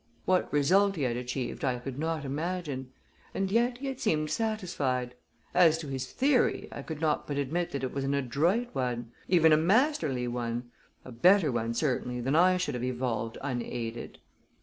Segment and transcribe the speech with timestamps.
[0.25, 2.91] What result he had achieved I could not imagine.
[3.35, 5.13] And yet he had seemed satisfied.
[5.53, 9.11] As to his theory, I could not but admit that it was an adroit one;
[9.27, 10.71] even a masterly one
[11.05, 14.17] a better one, certainly, than I should have evolved unaided.